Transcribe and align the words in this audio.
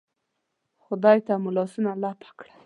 خدای 0.83 1.17
ته 1.25 1.33
مو 1.43 1.49
لاسونه 1.57 1.91
لپه 2.03 2.29
کړل. 2.39 2.57